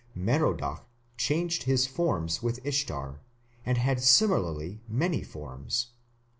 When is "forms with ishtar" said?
1.85-3.21